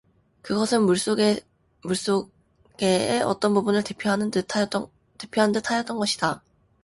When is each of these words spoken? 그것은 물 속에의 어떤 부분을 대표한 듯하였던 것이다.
그것은 0.41 0.81
물 0.81 0.97
속에의 0.97 1.41
어떤 3.23 3.53
부분을 3.53 3.83
대표한 3.83 4.31
듯하였던 4.31 4.89
것이다. 5.99 6.41